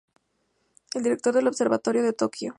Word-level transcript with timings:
El 0.95 1.03
director 1.03 1.31
del 1.31 1.45
observatorio 1.45 2.01
de 2.01 2.11
Tokio. 2.11 2.49